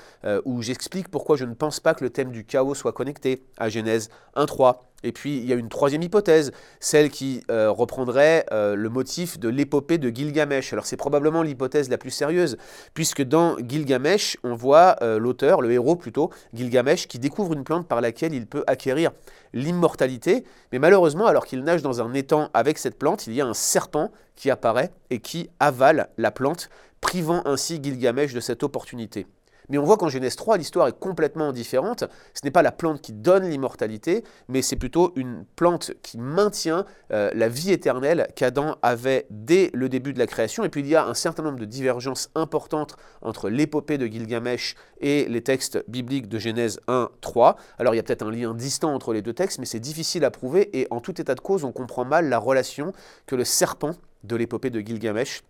où 0.46 0.62
j'explique 0.62 1.10
pourquoi 1.10 1.38
je 1.38 1.46
ne 1.46 1.54
pense 1.54 1.80
pas 1.80 1.94
que 1.94 2.04
le 2.04 2.10
thème 2.10 2.32
du 2.32 2.46
chaos 2.46 2.76
soit 2.76 2.94
connecté 2.94 3.44
à 3.58 3.70
Genèse 3.70 4.10
1.3. 4.36 4.78
Et 5.04 5.12
puis 5.12 5.38
il 5.38 5.46
y 5.46 5.54
a 5.54 5.56
une 5.56 5.70
troisième 5.70 6.02
hypothèse, 6.02 6.52
celle 6.80 7.10
qui 7.10 7.44
euh, 7.52 7.70
reprendrait 7.70 8.46
euh, 8.52 8.76
le 8.76 8.90
motif 8.90 9.40
de 9.40 9.48
l'épopée 9.48 10.00
de 10.00 10.10
Gilgamesh. 10.10 10.74
Alors 10.74 10.86
c'est 10.86 10.98
probablement 10.98 11.44
l'hypothèse 11.44 11.90
la 11.90 11.98
plus 11.98 12.10
sérieuse, 12.10 12.58
puisque 12.94 13.22
dans 13.22 13.58
Gilgamesh, 13.60 14.38
on 14.44 14.56
voit 14.56 14.96
euh, 15.02 15.20
l'auteur, 15.20 15.62
le 15.62 15.72
héros 15.72 15.96
plutôt, 15.96 16.32
Gilgamesh, 16.54 17.08
qui 17.08 17.20
découvre 17.20 17.54
une 17.54 17.64
plante 17.64 17.88
par 17.88 18.02
laquelle 18.02 18.34
il 18.34 18.48
peut 18.48 18.64
acquérir 18.66 19.12
l'immortalité. 19.54 20.44
Mais 20.72 20.80
malheureusement, 20.80 21.28
alors 21.28 21.46
qu'il 21.46 21.64
nage 21.64 21.84
dans 21.84 22.02
un 22.02 22.14
étang 22.14 22.50
avec 22.56 22.80
cette 22.80 22.98
plante, 22.98 23.28
il 23.28 23.34
y 23.34 23.42
a 23.42 23.46
un 23.46 23.54
serpent 23.54 24.12
qui 24.36 24.50
apparaît 24.50 24.92
et 25.10 25.20
qui 25.20 25.50
avale 25.60 26.10
la 26.18 26.32
plante, 26.32 26.70
privant 27.02 27.44
ainsi 27.46 27.80
Gilgamesh 27.82 28.34
de 28.34 28.40
cette 28.40 28.64
opportunité. 28.64 29.28
Mais 29.70 29.78
on 29.78 29.84
voit 29.84 29.98
qu'en 29.98 30.10
Genèse 30.10 30.36
3, 30.36 30.58
l'histoire 30.58 30.88
est 30.88 30.98
complètement 30.98 31.52
différente. 31.52 32.04
Ce 32.34 32.42
n'est 32.44 32.52
pas 32.52 32.62
la 32.62 32.72
plante 32.72 33.02
qui 33.02 33.14
donne 33.14 33.50
l'immortalité, 33.50 34.24
mais 34.48 34.62
c'est 34.62 34.76
plutôt 34.76 35.14
une 35.16 35.46
plante 35.56 35.92
qui 36.02 36.18
maintient 36.18 36.86
euh, 37.12 37.30
la 37.34 37.50
vie 37.50 37.72
éternelle 37.72 38.28
qu'Adam 38.36 38.78
avait 38.82 39.28
dès 39.30 39.70
le 39.74 39.90
début 39.90 40.14
de 40.14 40.20
la 40.20 40.28
création. 40.28 40.64
Et 40.64 40.70
puis 40.70 40.82
il 40.82 40.88
y 40.88 40.96
a 40.96 41.06
un 41.06 41.14
certain 41.14 41.44
nombre 41.44 41.60
de 41.60 41.66
divergences 41.66 42.30
importantes 42.36 42.96
entre 43.22 43.50
l'épopée 43.50 43.98
de 43.98 44.08
Gilgamesh 44.08 44.76
et 45.02 45.26
les 45.26 45.42
textes 45.42 45.84
bibliques 45.88 46.30
de 46.30 46.40
Genèse 46.40 46.80
1, 46.88 47.10
3. 47.22 47.58
Alors 47.78 47.94
il 47.94 47.98
y 47.98 48.00
a 48.00 48.04
peut-être 48.04 48.26
un 48.26 48.32
lien 48.32 48.54
distant 48.54 48.94
entre 48.94 49.14
les 49.14 49.22
deux 49.22 49.34
textes, 49.34 49.60
mais 49.60 49.66
c'est 49.66 49.80
difficile 49.80 50.24
à 50.26 50.32
prouver. 50.32 50.78
Et 50.80 50.88
en 50.92 51.02
tout 51.02 51.20
état 51.20 51.36
de 51.36 51.42
cause, 51.42 51.64
on 51.64 51.72
comprend 51.72 52.06
mal 52.06 52.30
la 52.30 52.40
relation 52.40 52.94
que 53.26 53.36
le 53.36 53.44
serpent 53.44 53.92
de 54.24 54.36
l'épopée 54.36 54.70
de 54.70 54.80
Gilgamesh 54.80 55.44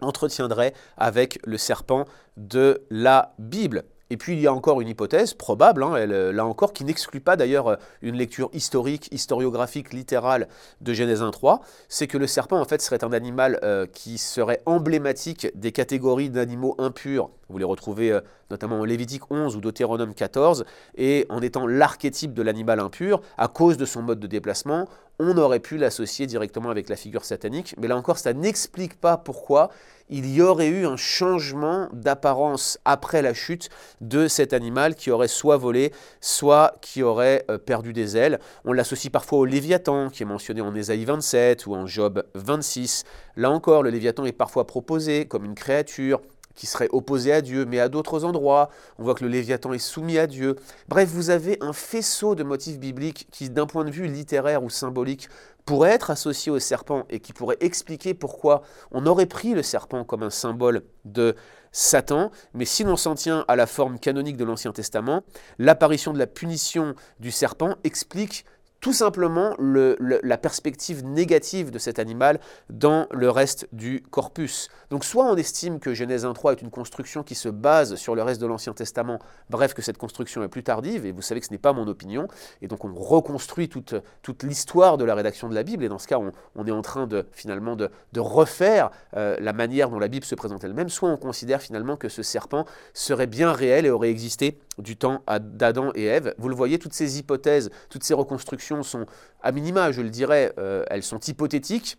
entretiendrait 0.00 0.74
avec 0.96 1.38
le 1.44 1.58
serpent 1.58 2.04
de 2.36 2.82
la 2.90 3.34
Bible. 3.38 3.84
Et 4.10 4.16
puis 4.16 4.32
il 4.34 4.40
y 4.40 4.46
a 4.48 4.52
encore 4.52 4.80
une 4.80 4.88
hypothèse 4.88 5.34
probable, 5.34 5.84
hein, 5.84 5.94
euh, 5.94 6.32
là 6.32 6.44
encore, 6.44 6.72
qui 6.72 6.84
n'exclut 6.84 7.20
pas 7.20 7.36
d'ailleurs 7.36 7.68
euh, 7.68 7.76
une 8.02 8.16
lecture 8.16 8.50
historique, 8.52 9.08
historiographique, 9.12 9.92
littérale 9.92 10.48
de 10.80 10.92
Genèse 10.92 11.22
1.3, 11.22 11.60
c'est 11.88 12.08
que 12.08 12.18
le 12.18 12.26
serpent 12.26 12.60
en 12.60 12.64
fait 12.64 12.82
serait 12.82 13.04
un 13.04 13.12
animal 13.12 13.60
euh, 13.62 13.86
qui 13.86 14.18
serait 14.18 14.62
emblématique 14.66 15.46
des 15.54 15.70
catégories 15.70 16.28
d'animaux 16.28 16.74
impurs. 16.78 17.30
Vous 17.48 17.58
les 17.58 17.64
retrouvez 17.64 18.18
notamment 18.50 18.80
en 18.80 18.84
Lévitique 18.84 19.30
11 19.30 19.56
ou 19.56 19.60
Deutéronome 19.60 20.14
14, 20.14 20.64
et 20.96 21.26
en 21.28 21.40
étant 21.40 21.66
l'archétype 21.66 22.34
de 22.34 22.42
l'animal 22.42 22.80
impur, 22.80 23.20
à 23.38 23.48
cause 23.48 23.76
de 23.76 23.84
son 23.84 24.02
mode 24.02 24.20
de 24.20 24.26
déplacement, 24.26 24.88
on 25.18 25.36
aurait 25.36 25.60
pu 25.60 25.76
l'associer 25.76 26.26
directement 26.26 26.70
avec 26.70 26.88
la 26.88 26.96
figure 26.96 27.24
satanique, 27.24 27.74
mais 27.78 27.88
là 27.88 27.96
encore, 27.96 28.18
ça 28.18 28.32
n'explique 28.32 28.98
pas 28.98 29.18
pourquoi 29.18 29.68
il 30.08 30.34
y 30.34 30.42
aurait 30.42 30.68
eu 30.68 30.86
un 30.86 30.96
changement 30.96 31.88
d'apparence 31.92 32.78
après 32.84 33.22
la 33.22 33.32
chute 33.32 33.68
de 34.00 34.28
cet 34.28 34.52
animal 34.52 34.94
qui 34.94 35.10
aurait 35.10 35.28
soit 35.28 35.56
volé, 35.56 35.92
soit 36.20 36.74
qui 36.80 37.02
aurait 37.02 37.44
euh, 37.50 37.58
perdu 37.58 37.92
des 37.92 38.16
ailes. 38.16 38.40
On 38.64 38.72
l'associe 38.72 39.12
parfois 39.12 39.38
au 39.38 39.44
Léviathan, 39.44 40.10
qui 40.10 40.24
est 40.24 40.26
mentionné 40.26 40.62
en 40.62 40.74
Ésaïe 40.74 41.04
27 41.04 41.66
ou 41.66 41.74
en 41.74 41.86
Job 41.86 42.24
26. 42.34 43.04
Là 43.36 43.50
encore, 43.50 43.82
le 43.82 43.90
Léviathan 43.90 44.24
est 44.24 44.32
parfois 44.32 44.66
proposé 44.66 45.26
comme 45.26 45.44
une 45.44 45.54
créature 45.54 46.20
qui 46.60 46.66
serait 46.66 46.90
opposée 46.92 47.32
à 47.32 47.40
Dieu, 47.40 47.64
mais 47.64 47.80
à 47.80 47.88
d'autres 47.88 48.26
endroits, 48.26 48.68
on 48.98 49.04
voit 49.04 49.14
que 49.14 49.24
le 49.24 49.30
Léviathan 49.30 49.72
est 49.72 49.78
soumis 49.78 50.18
à 50.18 50.26
Dieu. 50.26 50.56
Bref, 50.88 51.08
vous 51.08 51.30
avez 51.30 51.56
un 51.62 51.72
faisceau 51.72 52.34
de 52.34 52.42
motifs 52.42 52.78
bibliques 52.78 53.28
qui, 53.30 53.48
d'un 53.48 53.64
point 53.64 53.86
de 53.86 53.90
vue 53.90 54.06
littéraire 54.06 54.62
ou 54.62 54.68
symbolique, 54.68 55.30
pourrait 55.64 55.92
être 55.92 56.10
associé 56.10 56.52
au 56.52 56.58
serpent 56.58 57.06
et 57.08 57.18
qui 57.18 57.32
pourrait 57.32 57.56
expliquer 57.60 58.12
pourquoi 58.12 58.60
on 58.90 59.06
aurait 59.06 59.24
pris 59.24 59.54
le 59.54 59.62
serpent 59.62 60.04
comme 60.04 60.22
un 60.22 60.28
symbole 60.28 60.82
de 61.06 61.34
Satan, 61.72 62.30
mais 62.52 62.66
si 62.66 62.84
l'on 62.84 62.96
s'en 62.96 63.14
tient 63.14 63.46
à 63.48 63.56
la 63.56 63.66
forme 63.66 63.98
canonique 63.98 64.36
de 64.36 64.44
l'Ancien 64.44 64.72
Testament, 64.72 65.22
l'apparition 65.58 66.12
de 66.12 66.18
la 66.18 66.26
punition 66.26 66.94
du 67.20 67.30
serpent 67.30 67.76
explique 67.84 68.44
tout 68.80 68.92
simplement 68.92 69.54
la 69.58 70.38
perspective 70.38 71.04
négative 71.04 71.70
de 71.70 71.78
cet 71.78 71.98
animal 71.98 72.40
dans 72.70 73.06
le 73.10 73.30
reste 73.30 73.68
du 73.72 74.02
corpus. 74.10 74.68
Donc 74.90 75.04
soit 75.04 75.24
on 75.24 75.36
estime 75.36 75.80
que 75.80 75.94
Genèse 75.94 76.24
1.3 76.24 76.52
est 76.52 76.62
une 76.62 76.70
construction 76.70 77.22
qui 77.22 77.34
se 77.34 77.48
base 77.48 77.96
sur 77.96 78.14
le 78.14 78.22
reste 78.22 78.40
de 78.40 78.46
l'Ancien 78.46 78.72
Testament, 78.72 79.18
bref 79.50 79.74
que 79.74 79.82
cette 79.82 79.98
construction 79.98 80.42
est 80.42 80.48
plus 80.48 80.62
tardive, 80.62 81.06
et 81.06 81.12
vous 81.12 81.22
savez 81.22 81.40
que 81.40 81.46
ce 81.46 81.52
n'est 81.52 81.58
pas 81.58 81.72
mon 81.72 81.86
opinion, 81.88 82.26
et 82.62 82.68
donc 82.68 82.84
on 82.84 82.94
reconstruit 82.94 83.68
toute, 83.68 83.94
toute 84.22 84.42
l'histoire 84.42 84.96
de 84.96 85.04
la 85.04 85.14
rédaction 85.14 85.48
de 85.48 85.54
la 85.54 85.62
Bible, 85.62 85.84
et 85.84 85.88
dans 85.88 85.98
ce 85.98 86.08
cas 86.08 86.18
on, 86.18 86.66
est 86.66 86.70
en 86.70 86.82
train 86.82 87.06
de 87.06 87.26
finalement 87.32 87.76
de, 87.76 87.90
refaire 88.16 88.90
euh, 89.16 89.36
la 89.40 89.52
manière 89.52 89.90
dont 89.90 89.98
la 89.98 90.08
Bible 90.08 90.24
se 90.24 90.34
présente 90.34 90.64
elle-même, 90.64 90.88
soit 90.88 91.08
on 91.08 91.16
considère 91.16 91.60
finalement 91.60 91.96
que 91.96 92.08
ce 92.08 92.22
serpent 92.22 92.64
serait 92.94 93.26
bien 93.26 93.52
réel 93.52 93.86
et 93.86 93.90
aurait 93.90 94.10
existé 94.10 94.58
du 94.78 94.96
temps 94.96 95.22
d'Adam 95.40 95.92
et 95.94 96.04
Ève. 96.04 96.34
Vous 96.38 96.48
le 96.48 96.54
voyez, 96.54 96.78
toutes 96.78 96.92
ces 96.92 97.18
hypothèses, 97.18 97.70
toutes 97.88 98.04
ces 98.04 98.14
reconstructions 98.14 98.82
sont, 98.82 99.06
à 99.42 99.52
minima, 99.52 99.92
je 99.92 100.00
le 100.00 100.10
dirais, 100.10 100.52
euh, 100.58 100.84
elles 100.88 101.02
sont 101.02 101.20
hypothétiques. 101.20 101.98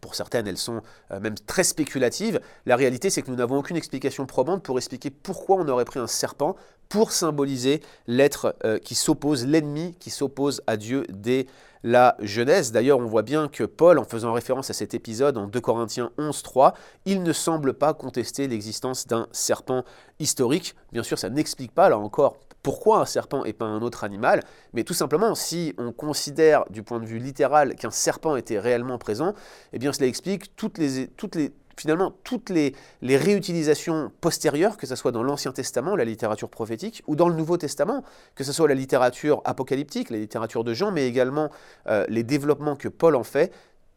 Pour 0.00 0.14
certaines, 0.14 0.46
elles 0.46 0.58
sont 0.58 0.80
euh, 1.10 1.20
même 1.20 1.34
très 1.34 1.64
spéculatives. 1.64 2.40
La 2.66 2.76
réalité, 2.76 3.10
c'est 3.10 3.22
que 3.22 3.30
nous 3.30 3.36
n'avons 3.36 3.58
aucune 3.58 3.76
explication 3.76 4.26
probante 4.26 4.62
pour 4.62 4.78
expliquer 4.78 5.10
pourquoi 5.10 5.56
on 5.56 5.68
aurait 5.68 5.84
pris 5.84 6.00
un 6.00 6.06
serpent 6.06 6.56
pour 6.88 7.12
symboliser 7.12 7.82
l'être 8.06 8.56
euh, 8.64 8.78
qui 8.78 8.94
s'oppose, 8.94 9.46
l'ennemi 9.46 9.94
qui 9.98 10.10
s'oppose 10.10 10.62
à 10.66 10.76
Dieu 10.76 11.04
dès 11.08 11.46
la 11.84 12.16
Genèse. 12.20 12.72
D'ailleurs, 12.72 12.98
on 12.98 13.06
voit 13.06 13.22
bien 13.22 13.48
que 13.48 13.64
Paul, 13.64 13.98
en 13.98 14.04
faisant 14.04 14.32
référence 14.32 14.70
à 14.70 14.72
cet 14.72 14.94
épisode 14.94 15.36
en 15.36 15.46
2 15.46 15.60
Corinthiens 15.60 16.10
11, 16.18 16.42
3, 16.42 16.74
il 17.06 17.22
ne 17.22 17.32
semble 17.32 17.74
pas 17.74 17.94
contester 17.94 18.46
l'existence 18.46 19.06
d'un 19.06 19.26
serpent 19.32 19.84
historique. 20.18 20.74
Bien 20.92 21.02
sûr, 21.02 21.18
ça 21.18 21.30
n'explique 21.30 21.72
pas, 21.72 21.88
là 21.88 21.98
encore, 21.98 22.36
pourquoi 22.62 23.00
un 23.00 23.06
serpent 23.06 23.44
et 23.44 23.52
pas 23.52 23.64
un 23.64 23.82
autre 23.82 24.04
animal, 24.04 24.42
mais 24.72 24.84
tout 24.84 24.94
simplement, 24.94 25.34
si 25.34 25.74
on 25.78 25.92
considère 25.92 26.64
du 26.70 26.82
point 26.82 27.00
de 27.00 27.06
vue 27.06 27.18
littéral 27.18 27.74
qu'un 27.74 27.90
serpent 27.90 28.36
était 28.36 28.58
réellement 28.58 28.98
présent, 28.98 29.34
eh 29.72 29.78
bien 29.78 29.92
cela 29.92 30.06
explique 30.06 30.54
toutes 30.56 30.78
les, 30.78 31.08
toutes 31.08 31.34
les, 31.34 31.52
finalement 31.76 32.12
toutes 32.24 32.50
les, 32.50 32.74
réutilisations 33.02 34.12
postérieures, 34.20 34.76
que 34.76 34.86
ce 34.86 34.94
soit 34.94 35.12
dans 35.12 35.22
l'Ancien 35.22 35.52
Testament, 35.52 35.96
la 35.96 36.04
littérature 36.04 36.48
prophétique, 36.48 37.02
ou 37.06 37.16
dans 37.16 37.28
le 37.28 37.34
Nouveau 37.34 37.56
Testament, 37.56 38.04
que 38.34 38.44
ce 38.44 38.52
soit 38.52 38.68
la 38.68 38.74
littérature 38.74 39.42
apocalyptique, 39.44 40.10
la 40.10 40.18
littérature 40.18 40.64
de 40.64 40.74
Jean, 40.74 40.92
mais 40.92 41.06
également 41.06 41.50
euh, 41.88 42.04
les 42.08 42.22
développements 42.22 42.76
que 42.76 42.88
Paul 42.88 43.16
en 43.16 43.24
fait, 43.24 43.52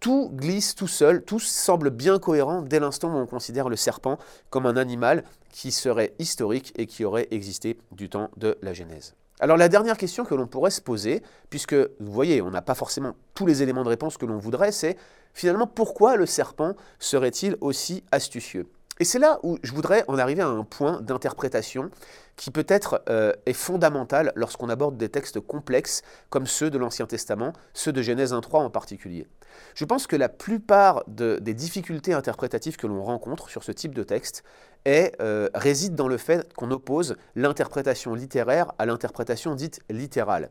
tout 0.06 0.30
glisse 0.32 0.76
tout 0.76 0.88
seul, 0.88 1.24
tout 1.24 1.40
semble 1.40 1.90
bien 1.90 2.20
cohérent 2.20 2.62
dès 2.62 2.80
l'instant 2.80 3.12
où 3.12 3.18
on 3.18 3.26
considère 3.26 3.70
le 3.70 3.76
serpent 3.76 4.20
comme 4.52 4.68
un 4.68 4.78
animal 4.78 5.24
qui 5.50 5.72
serait 5.72 6.14
historique 6.20 6.74
et 6.78 6.86
qui 6.86 7.04
aurait 7.06 7.28
existé 7.32 7.80
du 7.92 8.08
temps 8.08 8.30
de 8.38 8.56
la 8.62 8.72
Genèse. 8.72 9.16
Alors 9.40 9.58
la 9.58 9.68
dernière 9.68 9.98
question 9.98 10.24
que 10.24 10.36
l'on 10.36 10.46
pourrait 10.46 10.70
se 10.70 10.80
poser, 10.80 11.24
puisque 11.50 11.74
vous 11.74 12.12
voyez, 12.12 12.40
on 12.44 12.52
n'a 12.52 12.62
pas 12.62 12.76
forcément 12.76 13.16
tous 13.34 13.48
les 13.48 13.64
éléments 13.64 13.84
de 13.84 13.90
réponse 13.90 14.20
que 14.20 14.28
l'on 14.28 14.38
voudrait, 14.38 14.72
c'est 14.72 14.96
finalement 15.34 15.66
pourquoi 15.66 16.18
le 16.18 16.28
serpent 16.28 16.76
serait-il 17.00 17.58
aussi 17.60 18.04
astucieux? 18.12 18.68
Et 19.00 19.04
c'est 19.04 19.20
là 19.20 19.40
où 19.44 19.58
je 19.62 19.74
voudrais 19.74 20.06
en 20.08 20.18
arriver 20.18 20.42
à 20.42 20.48
un 20.48 20.64
point 20.64 21.02
d'interprétation 21.02 21.90
qui 22.38 22.52
peut-être 22.52 23.02
euh, 23.10 23.34
est 23.46 23.54
fondamental 23.54 24.32
lorsqu'on 24.36 24.70
aborde 24.70 24.98
des 24.98 25.10
textes 25.10 25.40
complexes 25.40 26.02
comme 26.30 26.46
ceux 26.46 26.70
de 26.70 26.78
l'Ancien 26.78 27.06
Testament, 27.06 27.54
ceux 27.74 27.92
de 27.92 28.02
Genèse 28.02 28.34
1.3 28.34 28.58
en 28.58 28.70
particulier. 28.70 29.28
Je 29.74 29.86
pense 29.86 30.08
que 30.08 30.16
la 30.16 30.30
plupart 30.30 31.04
des 31.08 31.54
difficultés 31.54 32.14
interprétatives 32.14 32.78
que 32.78 32.88
l'on 32.88 33.04
rencontre 33.04 33.50
sur 33.50 33.64
ce 33.64 33.72
type 33.72 33.96
de 33.96 34.04
texte 34.04 34.44
est, 34.86 35.20
euh, 35.22 35.50
résident 35.54 35.96
dans 35.96 36.08
le 36.08 36.18
fait 36.18 36.54
qu'on 36.54 36.72
oppose 36.72 37.16
l'interprétation 37.36 38.14
littéraire 38.16 38.74
à 38.78 38.86
l'interprétation 38.86 39.56
dite 39.56 39.80
littérale. 39.90 40.50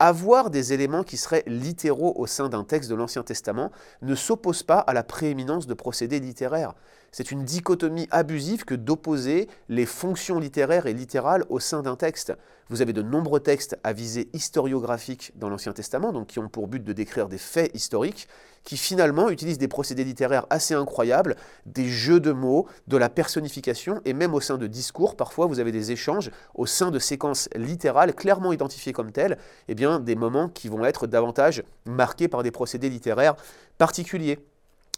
Avoir 0.00 0.50
des 0.50 0.72
éléments 0.72 1.04
qui 1.04 1.16
seraient 1.16 1.44
littéraux 1.46 2.14
au 2.16 2.26
sein 2.26 2.48
d'un 2.48 2.64
texte 2.64 2.90
de 2.90 2.96
l'Ancien 2.96 3.22
Testament 3.22 3.70
ne 4.02 4.16
s'oppose 4.16 4.64
pas 4.64 4.78
à 4.78 4.92
la 4.92 5.04
prééminence 5.04 5.68
de 5.68 5.74
procédés 5.74 6.18
littéraires. 6.18 6.74
C'est 7.12 7.30
une 7.30 7.44
dichotomie 7.44 8.08
abusive 8.10 8.64
que 8.64 8.74
d'opposer 8.74 9.48
les 9.68 9.86
fonctions 9.86 10.40
littéraires 10.40 10.86
et 10.86 10.94
littérales 10.94 11.44
au 11.48 11.60
sein 11.60 11.80
d'un 11.80 11.94
texte. 11.94 12.32
Vous 12.70 12.82
avez 12.82 12.92
de 12.92 13.02
nombreux 13.02 13.38
textes 13.38 13.78
à 13.84 13.92
visée 13.92 14.28
historiographique 14.32 15.30
dans 15.36 15.48
l'Ancien 15.48 15.72
Testament, 15.72 16.12
donc 16.12 16.26
qui 16.26 16.40
ont 16.40 16.48
pour 16.48 16.66
but 16.66 16.82
de 16.82 16.92
décrire 16.92 17.28
des 17.28 17.38
faits 17.38 17.70
historiques, 17.72 18.26
qui 18.64 18.76
finalement 18.76 19.30
utilisent 19.30 19.58
des 19.58 19.68
procédés 19.68 20.02
littéraires 20.02 20.46
assez 20.50 20.74
incroyables, 20.74 21.36
des 21.66 21.88
jeux 21.88 22.18
de 22.18 22.32
mots, 22.32 22.66
de 22.88 22.96
la 22.96 23.10
personnification, 23.10 24.00
et 24.04 24.12
même 24.14 24.34
au 24.34 24.40
sein 24.40 24.58
de 24.58 24.66
discours, 24.66 25.14
parfois 25.14 25.46
vous 25.46 25.60
avez 25.60 25.70
des 25.70 25.92
échanges 25.92 26.30
au 26.54 26.66
sein 26.66 26.90
de 26.90 26.98
séquences 26.98 27.48
littérales 27.54 28.14
clairement 28.14 28.52
identifiées 28.52 28.92
comme 28.92 29.12
telles, 29.12 29.38
eh 29.68 29.74
des 30.00 30.14
moments 30.14 30.48
qui 30.48 30.68
vont 30.68 30.84
être 30.84 31.06
davantage 31.06 31.62
marqués 31.86 32.28
par 32.28 32.42
des 32.42 32.50
procédés 32.50 32.90
littéraires 32.90 33.36
particuliers. 33.78 34.38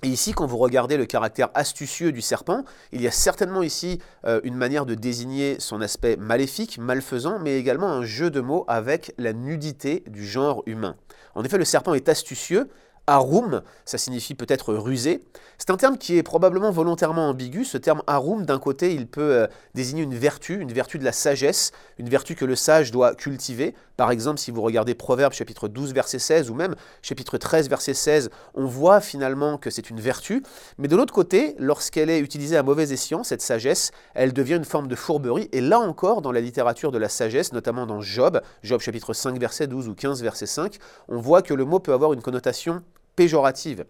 Ici, 0.03 0.33
quand 0.33 0.47
vous 0.47 0.59
regardez 0.59 0.99
le 0.99 1.07
caractère 1.07 1.49
astucieux 1.55 2.13
du 2.13 2.21
serpent, 2.21 2.65
il 2.93 3.01
y 3.01 3.07
a 3.07 3.11
certainement 3.11 3.63
ici 3.63 3.99
euh, 4.27 4.41
une 4.45 4.55
manière 4.55 4.85
de 4.85 4.95
désigner 4.95 5.57
son 5.59 5.81
aspect 5.81 6.17
maléfique, 6.17 6.77
malfaisant, 6.77 7.39
mais 7.39 7.59
également 7.59 7.89
un 7.89 8.05
jeu 8.05 8.31
de 8.31 8.43
mots 8.43 8.67
avec 8.69 9.15
la 9.17 9.33
nudité 9.33 10.05
du 10.07 10.27
genre 10.27 10.63
humain. 10.67 10.97
En 11.35 11.45
effet, 11.45 11.57
le 11.57 11.65
serpent 11.65 11.95
est 11.95 12.11
astucieux, 12.11 12.69
Arum, 13.09 13.63
ça 13.85 13.99
signifie 13.99 14.35
peut-être 14.35 14.75
rusé. 14.75 15.23
C'est 15.59 15.71
un 15.71 15.77
terme 15.77 15.97
qui 15.97 16.17
est 16.19 16.25
probablement 16.25 16.73
volontairement 16.73 17.29
ambigu. 17.29 17.65
Ce 17.65 17.79
terme 17.79 18.03
arum, 18.09 18.45
d'un 18.45 18.59
côté, 18.59 18.95
il 18.95 19.07
peut 19.07 19.33
euh, 19.33 19.47
désigner 19.75 20.03
une 20.03 20.15
vertu, 20.15 20.61
une 20.61 20.73
vertu 20.73 20.99
de 20.99 21.05
la 21.05 21.13
sagesse, 21.13 21.71
une 21.99 22.09
vertu 22.09 22.35
que 22.35 22.45
le 22.45 22.57
sage 22.57 22.91
doit 22.91 23.15
cultiver. 23.15 23.75
Par 23.97 24.11
exemple, 24.11 24.39
si 24.39 24.51
vous 24.51 24.61
regardez 24.61 24.95
Proverbe 24.95 25.33
chapitre 25.33 25.69
12 25.69 25.95
verset 25.95 26.19
16 26.19 26.51
ou 26.51 26.55
même 26.55 26.75
chapitre 27.01 27.39
13 27.39 27.69
verset 27.69 27.95
16, 27.95 28.31
on 28.55 28.67
voit 28.67 29.01
finalement 29.01 29.57
que 29.57 29.71
c'est 29.71 29.89
une 29.89 30.01
vertu. 30.01 30.43
Mais 30.77 30.89
de 30.89 30.97
l'autre 30.97 31.15
côté, 31.15 31.55
lorsqu'elle 31.59 32.11
est 32.11 32.19
utilisée 32.19 32.57
à 32.57 32.65
mauvais 32.65 32.93
escient, 32.93 33.23
cette 33.23 33.41
sagesse, 33.41 33.93
elle 34.15 34.33
devient 34.33 34.57
une 34.57 34.65
forme 34.65 34.89
de 34.89 34.97
fourberie. 34.97 35.49
Et 35.53 35.61
là 35.61 35.79
encore, 35.79 36.23
dans 36.23 36.33
la 36.33 36.41
littérature 36.41 36.91
de 36.91 36.99
la 36.99 37.09
sagesse, 37.09 37.53
notamment 37.53 37.87
dans 37.87 38.01
Job, 38.01 38.43
Job 38.65 38.81
chapitre 38.81 39.15
5 39.15 39.39
verset 39.39 39.69
12 39.69 39.89
ou 39.89 39.95
15 39.95 40.23
verset 40.23 40.47
5, 40.47 40.77
on 41.09 41.19
voit 41.19 41.43
que 41.43 41.55
le 41.55 41.65
mot 41.65 41.79
peut 41.79 41.93
avoir 41.93 42.13
une 42.13 42.21
connotation 42.21 42.83
péjorative. 43.17 43.87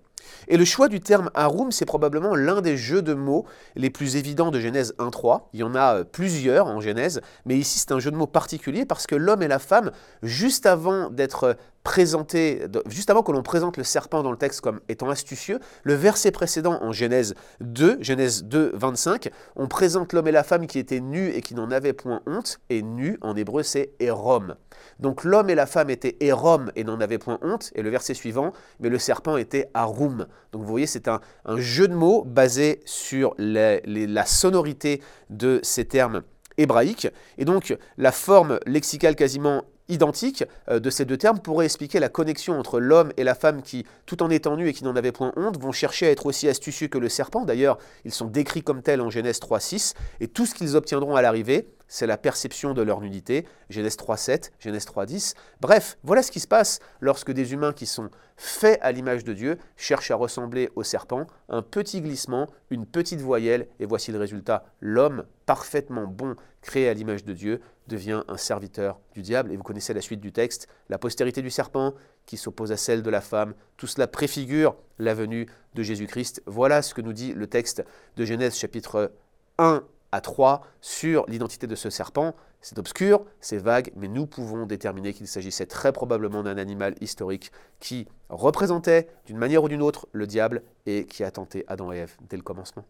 Et 0.49 0.57
le 0.57 0.65
choix 0.65 0.89
du 0.89 1.01
terme 1.01 1.31
harum, 1.35 1.73
c'est 1.73 1.85
probablement 1.85 2.35
l'un 2.35 2.61
des 2.61 2.77
jeux 2.77 3.03
de 3.03 3.15
mots 3.15 3.47
les 3.75 3.91
plus 3.91 4.17
évidents 4.17 4.51
de 4.51 4.61
Genèse 4.61 4.95
1.3. 4.99 5.43
Il 5.53 5.61
y 5.61 5.63
en 5.63 5.75
a 5.75 5.97
euh, 5.97 6.05
plusieurs 6.05 6.67
en 6.67 6.81
Genèse, 6.81 7.21
mais 7.45 7.57
ici 7.57 7.79
c'est 7.79 7.93
un 7.93 7.99
jeu 7.99 8.11
de 8.11 8.17
mots 8.17 8.27
particulier 8.27 8.85
parce 8.85 9.07
que 9.07 9.15
l'homme 9.15 9.43
et 9.43 9.49
la 9.49 9.59
femme, 9.59 9.91
juste 10.23 10.67
avant 10.67 11.11
d'être 11.11 11.57
présenté, 11.87 12.63
juste 12.89 13.11
avant 13.11 13.23
que 13.23 13.31
l'on 13.31 13.45
présente 13.45 13.77
le 13.77 13.85
serpent 13.85 14.25
dans 14.25 14.33
le 14.33 14.37
texte 14.37 14.61
comme 14.61 14.81
étant 14.89 15.09
astucieux, 15.09 15.61
le 15.85 15.95
verset 15.95 16.33
précédent 16.33 16.81
en 16.83 16.91
Genèse 16.91 17.35
2, 17.61 17.99
Genèse 18.01 18.43
2, 18.43 18.73
25, 18.75 19.31
on 19.55 19.69
présente 19.69 20.13
l'homme 20.13 20.27
et 20.27 20.33
la 20.33 20.43
femme 20.43 20.67
qui 20.67 20.81
étaient 20.81 20.99
nus 20.99 21.29
et 21.29 21.43
qui 21.43 21.55
n'en 21.55 21.71
avaient 21.71 21.93
point 21.93 22.23
honte, 22.27 22.59
et 22.71 22.83
nu 22.83 23.19
en 23.21 23.37
hébreu 23.37 23.63
c'est 23.63 23.93
érom. 24.01 24.57
Donc 24.99 25.23
l'homme 25.23 25.49
et 25.49 25.55
la 25.55 25.67
femme 25.67 25.89
étaient 25.89 26.17
érom 26.19 26.73
et 26.75 26.83
n'en 26.83 27.01
avaient 27.01 27.19
point 27.19 27.39
honte, 27.41 27.71
et 27.77 27.83
le 27.83 27.91
verset 27.91 28.15
suivant, 28.15 28.53
mais 28.81 28.89
le 28.89 28.99
serpent 28.99 29.37
était 29.37 29.71
Donc 30.09 30.63
vous 30.63 30.69
voyez, 30.69 30.87
c'est 30.87 31.09
un, 31.09 31.21
jeu 31.57 31.89
de 31.89 31.95
mots 31.95 32.25
basé 32.25 32.81
sur 32.85 33.35
la 33.39 34.27
sonorité 34.27 35.03
de 35.31 35.61
ces 35.63 35.85
termes 35.85 36.23
hébraïques, 36.59 37.09
et 37.39 37.45
donc 37.45 37.77
la 37.99 38.13
forme 38.13 38.59
lexicale 38.67 39.15
quasiment 39.15 39.65
identique 39.89 40.45
euh, 40.69 40.81
de 40.81 40.91
ces 40.91 41.05
deux 41.05 41.17
termes 41.17 41.39
pourrait 41.39 41.67
expliquer 41.67 42.01
la 42.01 42.09
connexion 42.09 42.59
entre 42.59 42.81
l'homme 42.81 43.13
et 43.17 43.25
la 43.25 43.35
femme 43.35 43.63
qui, 43.63 43.87
tout 44.05 44.23
en 44.23 44.31
étant 44.31 44.57
nus 44.57 44.69
et 44.69 44.73
qui 44.73 44.85
n'en 44.85 44.97
avaient 44.97 45.13
point 45.13 45.33
honte, 45.37 45.61
vont 45.61 45.73
chercher 45.73 46.07
à 46.07 46.11
être 46.11 46.27
aussi 46.27 46.49
astucieux 46.49 46.89
que 46.89 46.99
le 46.99 47.09
serpent. 47.09 47.45
D'ailleurs, 47.45 47.79
ils 48.05 48.13
sont 48.13 48.27
décrits 48.27 48.63
comme 48.63 48.83
tels 48.83 49.01
en 49.01 49.11
Genèse 49.11 49.39
3.6, 49.39 49.95
et 50.21 50.29
tout 50.29 50.47
ce 50.47 50.55
qu'ils 50.55 50.77
obtiendront 50.77 51.15
à 51.15 51.23
l'arrivée, 51.23 51.69
c'est 51.88 52.07
la 52.07 52.19
perception 52.19 52.75
de 52.75 52.83
leur 52.83 53.00
nudité, 53.00 53.47
Genèse 53.71 53.97
3.7, 53.97 54.50
Genèse 54.59 54.87
3.10. 54.87 55.35
Bref, 55.61 55.99
voilà 56.02 56.23
ce 56.23 56.31
qui 56.31 56.40
se 56.40 56.49
passe 56.49 56.81
lorsque 57.00 57.33
des 57.33 57.52
humains 57.52 57.73
qui 57.73 57.87
sont 57.87 58.11
faits 58.37 58.78
à 58.83 58.93
l'image 58.93 59.25
de 59.25 59.33
Dieu 59.33 59.59
cherchent 59.76 60.11
à 60.11 60.16
ressembler 60.16 60.71
au 60.76 60.83
serpent, 60.83 61.26
un 61.49 61.62
petit 61.62 62.00
glissement, 62.00 62.49
une 62.71 62.87
petite 62.87 63.21
voyelle, 63.21 63.69
et 63.81 63.87
voici 63.87 64.12
le 64.12 64.19
résultat. 64.19 64.64
L'homme, 64.81 65.25
parfaitement 65.47 66.07
bon, 66.07 66.37
créé 66.61 66.88
à 66.88 66.95
l'image 66.95 67.25
de 67.25 67.33
Dieu, 67.33 67.61
devient 67.87 68.23
un 68.28 68.37
serviteur 68.37 69.00
du 69.12 69.23
diable. 69.23 69.52
Et 69.52 69.57
vous 69.57 69.62
connaissez 69.62 69.95
la 69.95 70.00
suite 70.00 70.21
du 70.21 70.33
texte, 70.33 70.69
la 70.88 70.99
postérité 70.99 71.40
du 71.40 71.50
serpent 71.50 71.95
qui 72.26 72.37
s'oppose 72.37 72.73
à 72.73 72.76
celle 72.76 73.02
de 73.02 73.11
la 73.11 73.21
femme. 73.21 73.55
Tout 73.76 73.87
cela 73.87 74.07
préfigure 74.07 74.76
la 74.99 75.14
venue 75.14 75.47
de 75.75 75.83
Jésus-Christ. 75.83 76.43
Voilà 76.47 76.83
ce 76.83 76.95
que 76.95 77.00
nous 77.00 77.12
dit 77.12 77.33
le 77.33 77.47
texte 77.47 77.85
de 78.16 78.25
Genèse 78.25 78.57
chapitre 78.57 79.12
1 79.59 79.85
à 80.17 80.21
3 80.23 80.63
sur 80.81 81.27
l'identité 81.29 81.67
de 81.67 81.75
ce 81.75 81.91
serpent. 81.91 82.35
C'est 82.63 82.79
obscur, 82.79 83.25
c'est 83.41 83.59
vague, 83.59 83.93
mais 83.97 84.09
nous 84.09 84.27
pouvons 84.27 84.65
déterminer 84.65 85.13
qu'il 85.13 85.29
s'agissait 85.29 85.67
très 85.67 85.93
probablement 85.93 86.43
d'un 86.43 86.57
animal 86.57 86.95
historique 87.03 87.53
qui 87.81 88.09
représentait 88.31 89.09
d'une 89.27 89.37
manière 89.37 89.63
ou 89.63 89.69
d'une 89.69 89.83
autre 89.83 90.09
le 90.13 90.27
diable 90.27 90.63
et 90.87 91.05
qui 91.07 91.23
a 91.23 91.31
tenté 91.31 91.65
Adam 91.69 91.93
et 91.93 91.99
Ève 91.99 92.17
dès 92.29 92.39
le 92.39 92.43
commencement. 92.43 92.85